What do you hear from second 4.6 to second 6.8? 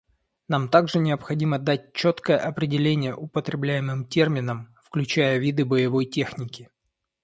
включая виды боевой техники.